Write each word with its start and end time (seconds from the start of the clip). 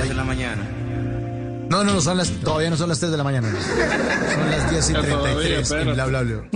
3 0.00 0.08
de 0.08 0.14
la 0.14 0.24
mañana. 0.24 0.62
No, 1.68 1.84
no, 1.84 1.92
no, 1.92 2.00
son 2.00 2.16
las, 2.16 2.30
todavía 2.30 2.70
no 2.70 2.76
son 2.78 2.88
las 2.88 2.98
3 3.00 3.12
de 3.12 3.18
la 3.18 3.22
mañana. 3.22 3.48
Son 3.50 4.50
las 4.50 4.70
10 4.70 4.90
y 4.90 4.92
33 4.94 5.70
en 5.70 5.92
bla, 5.92 6.06
bla, 6.06 6.22
bla. 6.22 6.48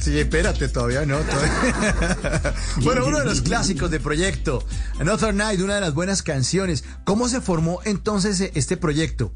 Sí, 0.00 0.18
espérate, 0.18 0.68
todavía 0.68 1.04
no. 1.04 1.18
Todavía. 1.18 2.54
bueno, 2.82 3.06
uno 3.06 3.18
de 3.18 3.26
los 3.26 3.42
clásicos 3.42 3.90
de 3.90 4.00
proyecto, 4.00 4.64
Another 4.98 5.34
Night, 5.34 5.60
una 5.60 5.74
de 5.74 5.82
las 5.82 5.92
buenas 5.92 6.22
canciones. 6.22 6.84
¿Cómo 7.04 7.28
se 7.28 7.42
formó 7.42 7.80
entonces 7.84 8.50
este 8.54 8.78
proyecto? 8.78 9.30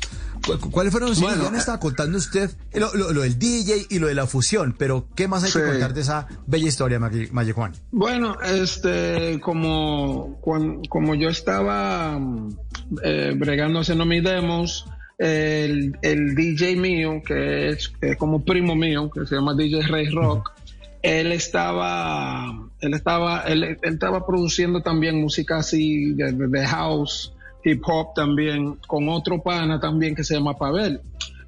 ¿Cuáles 0.70 0.90
fueron 0.90 1.10
los 1.10 1.20
bueno, 1.20 1.44
Ya 1.44 1.50
me 1.50 1.58
estaba 1.58 1.78
contando 1.78 2.16
usted 2.16 2.50
lo, 2.72 2.94
lo, 2.94 3.20
del 3.20 3.38
DJ 3.38 3.86
y 3.90 3.98
lo 3.98 4.06
de 4.06 4.14
la 4.14 4.26
fusión, 4.26 4.74
pero 4.76 5.06
¿qué 5.14 5.28
más 5.28 5.44
hay 5.44 5.52
que 5.52 5.62
contar 5.62 5.92
de 5.92 6.00
esa 6.00 6.26
bella 6.46 6.66
historia, 6.66 6.98
Maye 6.98 7.52
Juan? 7.52 7.72
Bueno, 7.92 8.40
este, 8.40 9.38
como, 9.40 10.40
como 10.40 11.14
yo 11.14 11.28
estaba 11.28 12.18
eh, 13.02 13.32
bregando 13.36 13.80
haciendo 13.80 14.04
mis 14.04 14.22
demos, 14.22 14.86
el, 15.18 15.96
el, 16.00 16.34
DJ 16.34 16.76
mío, 16.76 17.22
que 17.24 17.68
es, 17.68 17.92
como 18.18 18.42
primo 18.44 18.74
mío, 18.74 19.10
que 19.10 19.26
se 19.26 19.34
llama 19.34 19.54
DJ 19.54 19.82
Ray 19.82 20.08
Rock, 20.08 20.50
él 21.02 21.32
estaba, 21.32 22.68
él 22.80 22.94
estaba, 22.94 23.42
él, 23.42 23.78
estaba 23.82 24.26
produciendo 24.26 24.82
también 24.82 25.20
música 25.20 25.58
así 25.58 26.14
de, 26.14 26.66
house, 26.66 27.34
hip 27.64 27.82
hop 27.86 28.14
también, 28.14 28.76
con 28.86 29.08
otro 29.08 29.42
pana 29.42 29.80
también 29.80 30.14
que 30.14 30.24
se 30.24 30.34
llama 30.34 30.56
Pavel. 30.56 31.00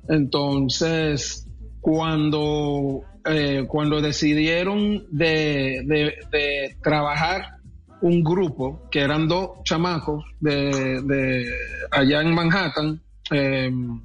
Entonces, 0.09 1.47
cuando, 1.80 3.05
eh, 3.24 3.64
cuando 3.69 4.00
decidieron 4.00 5.06
de, 5.11 5.83
de, 6.30 6.77
trabajar 6.83 7.61
un 8.02 8.23
grupo, 8.23 8.88
que 8.91 9.01
eran 9.01 9.27
dos 9.27 9.62
chamacos 9.65 10.24
de, 10.41 11.01
de 11.02 11.51
allá 11.91 12.20
en 12.20 12.34
Manhattan, 12.34 13.01
Em, 13.33 14.01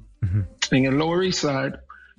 en 0.70 0.84
el 0.84 0.94
Lower 0.96 1.24
East 1.24 1.40
Side, 1.40 1.74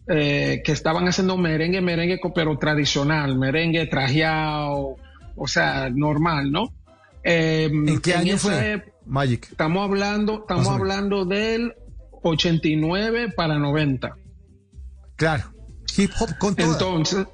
eh, 0.07 0.61
que 0.63 0.71
estaban 0.71 1.07
haciendo 1.07 1.37
merengue, 1.37 1.81
merengue, 1.81 2.19
pero 2.33 2.57
tradicional, 2.57 3.37
merengue 3.37 3.85
trajeado, 3.87 4.95
o 5.35 5.47
sea, 5.47 5.89
normal, 5.89 6.51
¿no? 6.51 6.73
Em, 7.23 7.87
¿En 7.87 7.99
qué 7.99 8.13
año 8.13 8.37
fue 8.37 8.93
Magic? 9.05 9.47
Estamos 9.51 9.83
hablando, 9.83 10.41
estamos 10.41 10.67
hablando 10.67 11.25
del 11.25 11.73
89 12.21 13.33
para 13.35 13.57
90. 13.57 14.15
Claro, 15.15 15.51
hip 15.97 16.11
hop 16.19 16.37
con 16.37 16.55
todo. 16.55 16.71
Entonces, 16.71 17.27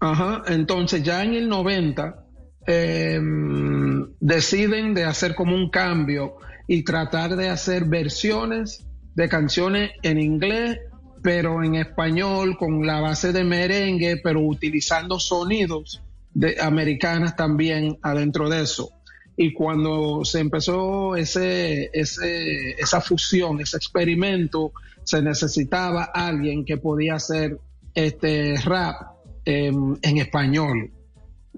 ajá, 0.00 0.42
entonces 0.46 1.02
ya 1.02 1.22
en 1.22 1.34
el 1.34 1.48
90 1.48 2.24
em, 2.66 3.85
deciden 4.20 4.94
de 4.94 5.04
hacer 5.04 5.34
como 5.34 5.54
un 5.54 5.70
cambio 5.70 6.36
y 6.66 6.82
tratar 6.82 7.36
de 7.36 7.48
hacer 7.48 7.84
versiones 7.84 8.84
de 9.14 9.28
canciones 9.28 9.92
en 10.02 10.18
inglés, 10.18 10.78
pero 11.22 11.62
en 11.62 11.74
español, 11.76 12.56
con 12.58 12.86
la 12.86 13.00
base 13.00 13.32
de 13.32 13.44
merengue, 13.44 14.18
pero 14.22 14.40
utilizando 14.40 15.18
sonidos 15.18 16.02
de 16.34 16.60
americanas 16.60 17.34
también 17.36 17.98
adentro 18.02 18.48
de 18.48 18.62
eso. 18.62 18.90
Y 19.36 19.52
cuando 19.52 20.24
se 20.24 20.40
empezó 20.40 21.16
ese, 21.16 21.90
ese, 21.92 22.70
esa 22.72 23.00
fusión, 23.00 23.60
ese 23.60 23.76
experimento, 23.76 24.72
se 25.04 25.22
necesitaba 25.22 26.04
alguien 26.04 26.64
que 26.64 26.78
podía 26.78 27.14
hacer 27.14 27.58
este 27.94 28.56
rap 28.64 29.16
en 29.44 30.18
español 30.18 30.90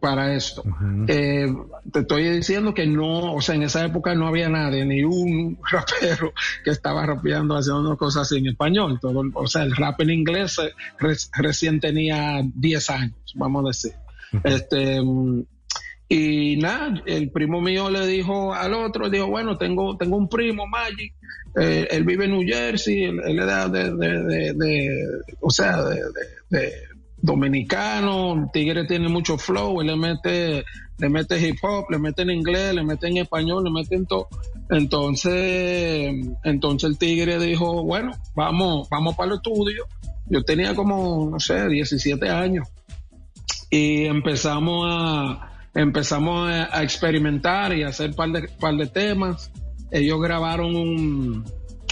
para 0.00 0.34
esto. 0.34 0.62
Eh, 1.06 1.46
te 1.92 2.00
estoy 2.00 2.28
diciendo 2.30 2.74
que 2.74 2.86
no, 2.86 3.34
o 3.34 3.40
sea, 3.40 3.54
en 3.54 3.62
esa 3.62 3.84
época 3.84 4.14
no 4.14 4.26
había 4.26 4.48
nadie, 4.48 4.84
ni 4.84 5.04
un 5.04 5.58
rapero 5.70 6.32
que 6.64 6.70
estaba 6.70 7.06
rapeando, 7.06 7.56
haciendo 7.56 7.96
cosas 7.96 8.22
así 8.22 8.38
en 8.38 8.48
español. 8.48 8.98
Todo, 9.00 9.22
o 9.34 9.46
sea, 9.46 9.62
el 9.62 9.74
rap 9.76 10.00
en 10.00 10.10
inglés 10.10 10.58
eh, 10.58 10.72
recién 11.36 11.80
tenía 11.80 12.40
10 12.54 12.90
años, 12.90 13.32
vamos 13.34 13.64
a 13.64 13.68
decir. 13.68 13.92
Este, 14.44 15.00
y 16.10 16.56
nada, 16.56 17.02
el 17.04 17.30
primo 17.30 17.60
mío 17.60 17.90
le 17.90 18.06
dijo 18.06 18.54
al 18.54 18.72
otro, 18.72 19.10
dijo, 19.10 19.26
bueno, 19.26 19.58
tengo, 19.58 19.96
tengo 19.98 20.16
un 20.16 20.28
primo, 20.28 20.66
Magic, 20.66 21.12
eh, 21.60 21.86
él 21.90 22.04
vive 22.04 22.24
en 22.24 22.30
New 22.32 22.46
Jersey, 22.46 23.04
él, 23.04 23.16
de, 23.18 23.94
de, 23.94 24.52
de, 24.54 25.06
o 25.40 25.50
sea, 25.50 25.82
de, 26.48 26.72
dominicano, 27.20 28.48
Tigre 28.52 28.86
tiene 28.86 29.08
mucho 29.08 29.38
flow, 29.38 29.80
él 29.80 29.88
le 29.88 29.96
mete, 29.96 30.64
le 30.98 31.08
mete 31.08 31.40
hip 31.40 31.58
hop, 31.62 31.90
le 31.90 31.98
mete 31.98 32.22
en 32.22 32.30
inglés, 32.30 32.74
le 32.74 32.84
mete 32.84 33.08
en 33.08 33.18
español, 33.18 33.64
le 33.64 33.70
mete 33.70 33.96
en 33.96 34.06
todo. 34.06 34.28
Entonces, 34.70 36.14
entonces 36.44 36.90
el 36.90 36.98
Tigre 36.98 37.38
dijo, 37.38 37.82
bueno, 37.84 38.12
vamos, 38.34 38.88
vamos 38.88 39.16
para 39.16 39.32
el 39.32 39.36
estudio. 39.36 39.86
Yo 40.26 40.42
tenía 40.42 40.74
como, 40.74 41.28
no 41.30 41.40
sé, 41.40 41.68
17 41.68 42.28
años. 42.28 42.68
Y 43.70 44.04
empezamos 44.04 44.86
a, 44.88 45.68
empezamos 45.74 46.50
a, 46.50 46.82
experimentar 46.82 47.76
y 47.76 47.82
hacer 47.82 48.14
par 48.14 48.30
de, 48.30 48.48
par 48.48 48.74
de 48.76 48.86
temas. 48.86 49.50
Ellos 49.90 50.20
grabaron 50.20 50.76
un, 50.76 51.44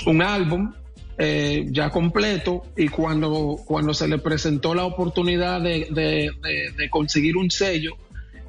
un 0.06 0.22
álbum 0.22 0.72
eh, 1.18 1.66
ya 1.70 1.88
completo 1.90 2.62
y 2.76 2.88
cuando, 2.88 3.58
cuando 3.64 3.94
se 3.94 4.06
le 4.06 4.18
presentó 4.18 4.74
la 4.74 4.84
oportunidad 4.84 5.62
de, 5.62 6.28
conseguir 6.90 7.36
un 7.36 7.50
sello, 7.50 7.96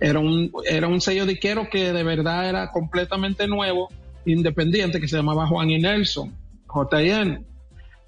era 0.02 0.20
un, 0.20 0.52
era 0.70 0.88
un 0.88 1.00
sello 1.00 1.26
de 1.26 1.40
quiero 1.40 1.70
que 1.70 1.94
de 1.94 2.04
verdad 2.04 2.50
era 2.50 2.72
completamente 2.72 3.48
nuevo, 3.48 3.90
independiente, 4.26 5.00
que 5.00 5.08
se 5.08 5.16
llamaba 5.16 5.48
Juan 5.48 5.70
y 5.70 5.80
Nelson, 5.80 6.36
JN. 6.68 7.46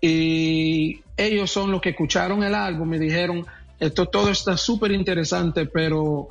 Y 0.01 1.01
ellos 1.15 1.51
son 1.51 1.71
los 1.71 1.81
que 1.81 1.89
escucharon 1.89 2.43
el 2.43 2.53
álbum 2.53 2.93
y 2.93 2.99
dijeron, 2.99 3.45
esto 3.79 4.07
todo 4.07 4.29
está 4.29 4.57
súper 4.57 4.91
interesante, 4.91 5.65
pero 5.65 6.29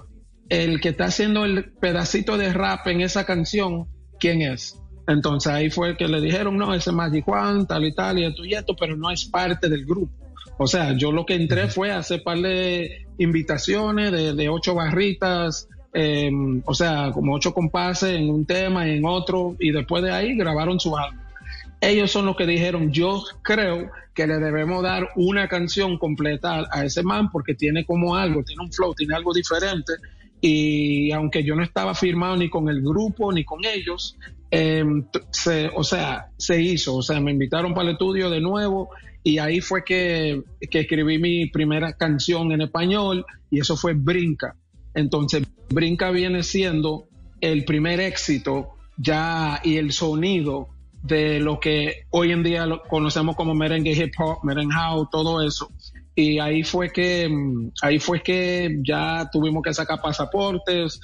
el 0.51 0.81
que 0.81 0.91
está 0.91 1.07
haciendo 1.07 1.45
el 1.45 1.73
pedacito 1.73 2.37
de 2.37 2.53
rap 2.53 2.87
en 2.89 3.01
esa 3.01 3.25
canción, 3.25 3.87
¿quién 4.21 4.43
es? 4.43 4.79
Entonces 5.09 5.51
ahí 5.51 5.71
fue 5.71 5.97
que 5.97 6.07
le 6.07 6.21
dijeron, 6.21 6.59
no, 6.59 6.75
ese 6.75 6.91
es 6.91 6.97
Magic 6.97 7.25
Juan, 7.25 7.67
tal 7.67 7.87
y 7.87 7.95
tal, 7.95 8.19
y 8.19 8.25
esto 8.27 8.45
y 8.45 8.53
esto, 8.53 8.77
pero 8.77 8.95
no 8.95 9.11
es 9.11 9.25
parte 9.25 9.71
del 9.71 9.87
grupo. 9.87 10.13
O 10.59 10.67
sea, 10.67 10.93
yo 10.93 11.13
lo 11.13 11.25
que 11.25 11.35
entré 11.35 11.69
fue 11.69 11.91
a 11.91 11.99
hacer 11.99 12.23
par 12.23 12.39
de 12.39 13.07
invitaciones 13.17 14.13
de, 14.13 14.49
ocho 14.51 14.75
barritas, 14.75 15.67
em, 15.95 16.63
o 16.67 16.75
sea, 16.75 17.11
como 17.13 17.35
ocho 17.35 17.55
compases 17.55 18.19
en 18.19 18.29
un 18.29 18.45
tema 18.45 18.87
y 18.87 18.99
en 18.99 19.07
otro, 19.07 19.57
y 19.59 19.71
después 19.71 20.03
de 20.03 20.13
ahí 20.13 20.37
grabaron 20.37 20.79
su 20.79 20.95
álbum. 20.95 21.19
Ellos 21.81 22.11
son 22.11 22.27
los 22.27 22.37
que 22.37 22.45
dijeron, 22.45 22.93
yo 22.93 23.23
creo 23.41 23.91
que 24.13 24.27
le 24.27 24.39
debemos 24.39 24.83
dar 24.83 25.09
una 25.17 25.49
canción 25.49 25.97
completa 25.97 26.67
a 26.71 26.85
ese 26.85 27.03
man 27.03 27.31
porque 27.31 27.55
tiene 27.55 27.87
como 27.87 28.15
algo, 28.15 28.43
tiene 28.43 28.63
un 28.63 28.73
flow, 28.73 28.93
tiene 28.95 29.15
algo 29.15 29.33
diferente 29.33 29.95
y 30.41 31.11
aunque 31.13 31.43
yo 31.43 31.57
no 31.57 31.63
estaba 31.63 31.95
firmado 31.95 32.37
ni 32.37 32.49
con 32.49 32.69
el 32.69 32.81
grupo 32.83 33.33
ni 33.33 33.45
con 33.45 33.61
ellos, 33.65 34.17
em, 34.51 35.05
o 35.75 35.85
sea, 35.85 36.31
se 36.37 36.61
hizo, 36.61 36.97
o 36.97 37.03
sea, 37.03 37.21
me 37.21 37.33
invitaron 37.33 37.75
para 37.75 37.89
el 37.89 37.93
estudio 37.95 38.31
de 38.31 38.41
nuevo 38.41 38.91
y 39.23 39.39
ahí 39.39 39.61
fue 39.61 39.85
que, 39.85 40.43
que 40.71 40.81
escribí 40.81 41.19
mi 41.19 41.47
primera 41.47 41.93
canción 41.93 42.53
en 42.53 42.63
español 42.63 43.27
y 43.51 43.61
eso 43.61 43.77
fue 43.77 43.95
Brinca. 43.95 44.57
Entonces, 44.95 45.45
Brinca 45.69 46.11
viene 46.11 46.43
siendo 46.43 47.09
el 47.41 47.65
primer 47.65 48.01
éxito 48.01 48.75
ya 48.97 49.61
y 49.63 49.77
el 49.77 49.93
sonido 49.93 50.69
de 51.03 51.39
lo 51.39 51.61
que 51.61 52.07
hoy 52.11 52.33
en 52.33 52.43
día 52.43 52.67
conocemos 52.89 53.37
como 53.37 53.55
merengue 53.55 53.93
hip 53.93 54.15
hop, 54.19 54.45
merengue 54.45 54.75
todo 55.13 55.47
eso 55.47 55.71
y 56.19 56.41
ahí 56.41 56.65
fue 56.65 56.91
que 56.91 57.29
mm, 57.29 57.71
ahí 57.81 58.01
fue 58.01 58.21
que 58.21 58.81
ya 58.83 59.29
tuvimos 59.31 59.63
que 59.63 59.73
sacar 59.73 60.01
pasaportes 60.03 61.01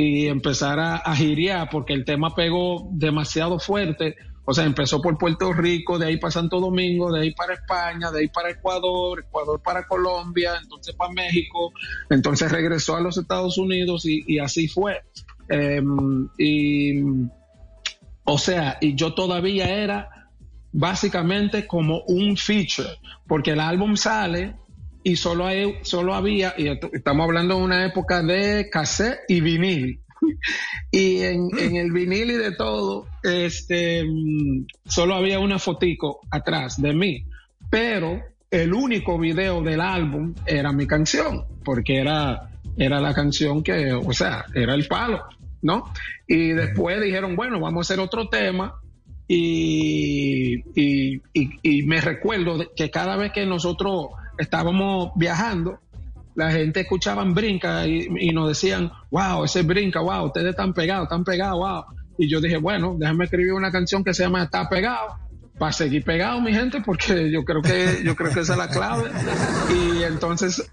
y 0.00 0.28
empezar 0.28 0.78
a, 0.78 1.02
a 1.04 1.68
porque 1.72 1.92
el 1.92 2.04
tema 2.04 2.32
pegó 2.32 2.88
demasiado 2.92 3.58
fuerte. 3.58 4.14
O 4.44 4.54
sea, 4.54 4.64
empezó 4.64 5.02
por 5.02 5.18
Puerto 5.18 5.52
Rico, 5.52 5.98
de 5.98 6.06
ahí 6.06 6.18
para 6.18 6.30
Santo 6.30 6.60
Domingo, 6.60 7.12
de 7.12 7.22
ahí 7.22 7.34
para 7.34 7.54
España, 7.54 8.12
de 8.12 8.20
ahí 8.20 8.28
para 8.28 8.50
Ecuador, 8.50 9.24
Ecuador 9.26 9.60
para 9.60 9.88
Colombia, 9.88 10.52
entonces 10.62 10.94
para 10.94 11.12
México, 11.12 11.72
entonces 12.10 12.52
regresó 12.52 12.94
a 12.94 13.00
los 13.00 13.18
Estados 13.18 13.58
Unidos 13.58 14.04
y, 14.06 14.38
así 14.38 14.68
fue. 14.68 15.02
Em, 15.48 16.28
y, 16.38 17.02
o 18.22 18.38
sea, 18.38 18.78
y 18.80 18.94
yo 18.94 19.14
todavía 19.14 19.68
era 19.68 20.30
básicamente 20.70 21.66
como 21.66 22.02
un 22.06 22.36
feature, 22.36 23.00
porque 23.26 23.50
el 23.50 23.60
álbum 23.60 23.96
sale 23.96 24.54
y 25.02 25.16
solo, 25.16 25.46
hay, 25.46 25.78
solo 25.82 26.14
había, 26.14 26.54
y 26.56 26.68
estamos 26.68 27.24
hablando 27.24 27.56
de 27.56 27.62
una 27.62 27.86
época 27.86 28.22
de 28.22 28.68
cassette 28.70 29.20
y 29.28 29.40
vinil. 29.40 30.00
y 30.90 31.22
en, 31.22 31.76
el 31.76 31.92
vinil 31.92 32.30
y 32.30 32.36
de 32.36 32.52
todo, 32.52 33.06
este, 33.22 34.04
solo 34.84 35.14
había 35.14 35.38
una 35.38 35.58
fotico 35.58 36.20
atrás 36.30 36.80
de 36.80 36.94
mí. 36.94 37.24
Pero 37.70 38.22
el 38.50 38.72
único 38.72 39.18
video 39.18 39.62
del 39.62 39.80
álbum 39.80 40.34
era 40.46 40.72
mi 40.72 40.86
canción, 40.86 41.44
porque 41.64 41.98
era, 41.98 42.50
era 42.76 43.00
la 43.00 43.14
canción 43.14 43.62
que, 43.62 43.92
o 43.92 44.12
sea, 44.12 44.46
era 44.54 44.74
el 44.74 44.86
palo, 44.86 45.24
¿no? 45.62 45.92
Y 46.26 46.48
después 46.50 47.00
dijeron, 47.00 47.36
bueno, 47.36 47.60
vamos 47.60 47.88
a 47.88 47.92
hacer 47.92 48.02
otro 48.02 48.28
tema 48.28 48.80
y, 49.30 50.64
y, 50.74 51.82
me 51.82 52.00
recuerdo 52.00 52.72
que 52.74 52.90
cada 52.90 53.16
vez 53.16 53.32
que 53.32 53.44
nosotros 53.44 54.06
estábamos 54.38 55.10
viajando, 55.16 55.80
la 56.34 56.52
gente 56.52 56.80
escuchaban 56.80 57.34
brinca 57.34 57.86
y, 57.86 58.30
nos 58.32 58.48
decían, 58.48 58.92
wow, 59.10 59.44
ese 59.44 59.62
brinca, 59.62 60.00
wow, 60.00 60.26
ustedes 60.26 60.50
están 60.50 60.72
pegados, 60.72 61.04
están 61.04 61.24
pegados, 61.24 61.58
wow. 61.58 61.84
Y 62.16 62.28
yo 62.28 62.40
dije, 62.40 62.56
bueno, 62.56 62.96
déjame 62.98 63.24
escribir 63.24 63.52
una 63.52 63.72
canción 63.72 64.04
que 64.04 64.14
se 64.14 64.22
llama 64.22 64.44
Está 64.44 64.68
pegado, 64.68 65.16
para 65.58 65.72
seguir 65.72 66.04
pegado, 66.04 66.40
mi 66.40 66.52
gente, 66.52 66.80
porque 66.80 67.30
yo 67.30 67.44
creo 67.44 67.60
que, 67.60 68.02
yo 68.04 68.14
creo 68.14 68.32
que 68.32 68.40
esa 68.40 68.52
es 68.52 68.58
la 68.58 68.68
clave. 68.68 69.10
Y 69.74 70.04
entonces, 70.04 70.70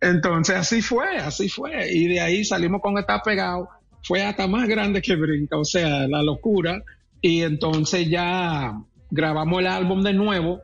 entonces 0.00 0.56
así 0.56 0.82
fue, 0.82 1.16
así 1.18 1.48
fue. 1.48 1.92
Y 1.92 2.08
de 2.08 2.20
ahí 2.20 2.44
salimos 2.44 2.80
con 2.82 2.98
Está 2.98 3.22
pegado, 3.22 3.68
fue 4.02 4.24
hasta 4.24 4.48
más 4.48 4.68
grande 4.68 5.00
que 5.00 5.14
brinca, 5.14 5.56
o 5.56 5.64
sea, 5.64 6.08
la 6.08 6.22
locura. 6.22 6.82
Y 7.20 7.42
entonces 7.42 8.08
ya 8.10 8.80
grabamos 9.10 9.60
el 9.60 9.68
álbum 9.68 10.02
de 10.02 10.12
nuevo, 10.12 10.60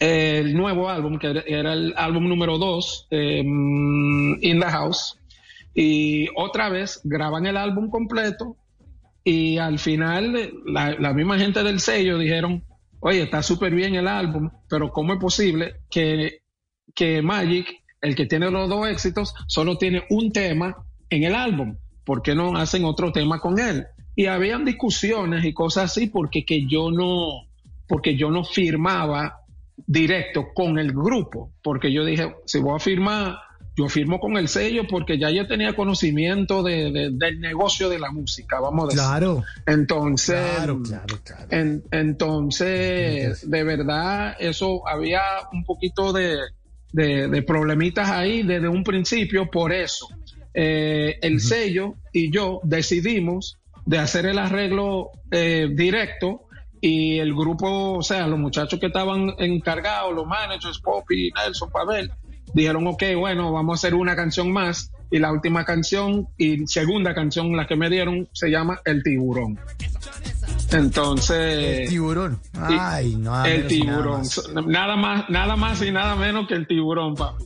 el 0.00 0.54
nuevo 0.54 0.88
álbum, 0.88 1.18
que 1.18 1.42
era 1.46 1.72
el 1.72 1.94
álbum 1.96 2.28
número 2.28 2.58
2, 2.58 3.08
em, 3.10 4.42
In 4.42 4.60
the 4.60 4.66
House. 4.66 5.18
Y 5.74 6.28
otra 6.36 6.68
vez 6.68 7.00
graban 7.04 7.46
el 7.46 7.56
álbum 7.56 7.90
completo 7.90 8.56
y 9.24 9.56
al 9.56 9.78
final 9.78 10.52
la, 10.66 11.12
misma 11.14 11.38
gente 11.38 11.62
del 11.62 11.80
sello 11.80 12.18
dijeron, 12.18 12.62
oye, 13.00 13.22
está 13.22 13.42
súper 13.42 13.74
bien 13.74 13.94
el 13.94 14.06
álbum, 14.06 14.50
pero 14.68 14.90
¿cómo 14.90 15.14
es 15.14 15.18
posible 15.18 15.76
que, 15.90 16.42
que 16.94 17.22
Magic, 17.22 17.66
el 18.02 18.14
que 18.14 18.26
tiene 18.26 18.50
los 18.50 18.68
dos 18.68 18.86
éxitos, 18.86 19.34
solo 19.46 19.78
tiene 19.78 20.04
un 20.10 20.30
tema 20.30 20.76
en 21.08 21.24
el 21.24 21.34
álbum? 21.34 21.76
¿Por 22.04 22.20
qué 22.20 22.34
no 22.34 22.54
hacen 22.56 22.84
otro 22.84 23.12
tema 23.12 23.40
con 23.40 23.58
él? 23.58 23.86
Y 24.14 24.26
habían 24.26 24.64
discusiones 24.64 25.44
y 25.44 25.54
cosas 25.54 25.84
así 25.84 26.06
porque 26.08 26.44
que 26.44 26.66
yo 26.66 26.90
no, 26.90 27.48
porque 27.88 28.16
yo 28.16 28.30
no 28.30 28.44
firmaba 28.44 29.43
directo 29.76 30.48
con 30.54 30.78
el 30.78 30.92
grupo, 30.92 31.52
porque 31.62 31.92
yo 31.92 32.04
dije, 32.04 32.34
si 32.46 32.60
voy 32.60 32.76
a 32.76 32.78
firmar, 32.78 33.36
yo 33.76 33.88
firmo 33.88 34.20
con 34.20 34.36
el 34.36 34.46
sello 34.48 34.82
porque 34.88 35.18
ya 35.18 35.30
yo 35.30 35.48
tenía 35.48 35.74
conocimiento 35.74 36.62
de, 36.62 37.10
del 37.12 37.40
negocio 37.40 37.88
de 37.88 37.98
la 37.98 38.12
música, 38.12 38.60
vamos 38.60 38.84
a 38.84 38.86
decir. 38.86 39.02
Claro. 39.02 39.44
Entonces, 39.66 40.94
entonces, 41.90 43.50
de 43.50 43.64
verdad, 43.64 44.36
eso 44.38 44.86
había 44.86 45.22
un 45.52 45.64
poquito 45.64 46.12
de, 46.12 46.38
de, 46.92 47.42
problemitas 47.42 48.08
ahí 48.10 48.44
desde 48.44 48.68
un 48.68 48.84
principio, 48.84 49.50
por 49.50 49.72
eso. 49.72 50.08
Eh, 50.56 51.18
el 51.20 51.40
sello 51.40 51.96
y 52.12 52.30
yo 52.30 52.60
decidimos 52.62 53.58
de 53.86 53.98
hacer 53.98 54.26
el 54.26 54.38
arreglo 54.38 55.10
eh, 55.32 55.68
directo 55.74 56.46
y 56.84 57.18
el 57.18 57.34
grupo, 57.34 57.94
o 57.94 58.02
sea, 58.02 58.26
los 58.26 58.38
muchachos 58.38 58.78
que 58.78 58.88
estaban 58.88 59.34
encargados, 59.38 60.14
los 60.14 60.26
managers, 60.26 60.78
Poppy, 60.80 61.32
Nelson, 61.34 61.70
Pavel, 61.70 62.12
dijeron, 62.52 62.86
ok, 62.86 63.02
bueno, 63.16 63.50
vamos 63.52 63.72
a 63.72 63.76
hacer 63.78 63.94
una 63.94 64.14
canción 64.14 64.52
más 64.52 64.92
y 65.10 65.18
la 65.18 65.32
última 65.32 65.64
canción 65.64 66.28
y 66.36 66.66
segunda 66.66 67.14
canción, 67.14 67.56
la 67.56 67.66
que 67.66 67.74
me 67.74 67.88
dieron, 67.88 68.28
se 68.32 68.50
llama 68.50 68.82
El 68.84 69.02
Tiburón. 69.02 69.58
Entonces. 70.72 71.80
El 71.80 71.88
tiburón. 71.88 72.40
Ay, 72.52 73.16
no. 73.16 73.44
El 73.46 73.66
tiburón. 73.66 74.22
Nada 74.66 74.96
más. 74.96 75.30
nada 75.30 75.56
más, 75.56 75.80
y 75.80 75.90
nada 75.90 76.16
menos 76.16 76.46
que 76.46 76.54
el 76.54 76.66
tiburón, 76.66 77.14
papi. 77.14 77.44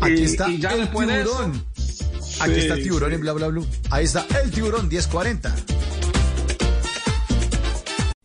Aquí 0.00 0.22
está 0.22 0.46
el 0.46 0.60
tiburón. 0.90 1.64
Aquí 2.40 2.54
está 2.54 2.74
el 2.74 2.82
tiburón 2.82 3.12
en 3.12 3.20
bla 3.20 3.34
bla 3.34 3.48
bla. 3.48 3.62
Ahí 3.90 4.04
está 4.04 4.26
el 4.42 4.50
tiburón 4.50 4.88
1040. 4.88 5.54